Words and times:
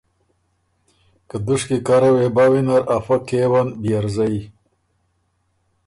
که 1.29 1.37
دُشکی 1.45 1.77
کره 1.87 2.09
وې 2.15 2.27
بَۀ 2.35 2.45
وینر 2.51 2.81
افۀ 2.95 3.17
کېون 3.27 3.67
بيې 3.81 3.97
ر 4.03 4.05
زئ 4.15 4.37